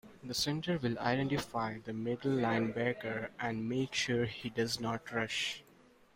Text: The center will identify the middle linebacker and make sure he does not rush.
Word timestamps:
The 0.23 0.33
center 0.33 0.79
will 0.79 0.97
identify 0.97 1.77
the 1.77 1.93
middle 1.93 2.31
linebacker 2.31 3.29
and 3.39 3.69
make 3.69 3.93
sure 3.93 4.25
he 4.25 4.49
does 4.49 4.79
not 4.79 5.11
rush. 5.11 5.63